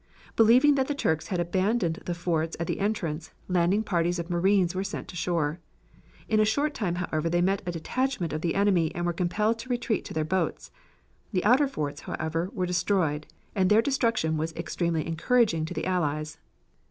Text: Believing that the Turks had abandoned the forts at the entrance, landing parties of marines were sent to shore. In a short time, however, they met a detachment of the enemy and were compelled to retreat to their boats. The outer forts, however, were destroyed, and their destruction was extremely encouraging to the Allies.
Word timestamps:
Believing 0.35 0.73
that 0.73 0.87
the 0.87 0.95
Turks 0.95 1.27
had 1.27 1.39
abandoned 1.39 1.99
the 2.07 2.15
forts 2.15 2.57
at 2.59 2.65
the 2.65 2.79
entrance, 2.79 3.33
landing 3.47 3.83
parties 3.83 4.17
of 4.17 4.31
marines 4.31 4.73
were 4.73 4.83
sent 4.83 5.07
to 5.09 5.15
shore. 5.15 5.59
In 6.27 6.39
a 6.39 6.43
short 6.43 6.73
time, 6.73 6.95
however, 6.95 7.29
they 7.29 7.39
met 7.39 7.61
a 7.67 7.71
detachment 7.71 8.33
of 8.33 8.41
the 8.41 8.55
enemy 8.55 8.91
and 8.95 9.05
were 9.05 9.13
compelled 9.13 9.59
to 9.59 9.69
retreat 9.69 10.03
to 10.05 10.13
their 10.15 10.25
boats. 10.25 10.71
The 11.33 11.45
outer 11.45 11.67
forts, 11.67 12.01
however, 12.01 12.49
were 12.51 12.65
destroyed, 12.65 13.27
and 13.53 13.69
their 13.69 13.83
destruction 13.83 14.37
was 14.37 14.53
extremely 14.53 15.05
encouraging 15.05 15.65
to 15.65 15.73
the 15.75 15.85
Allies. 15.85 16.39